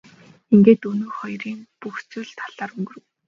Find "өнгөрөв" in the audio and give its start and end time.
2.77-3.03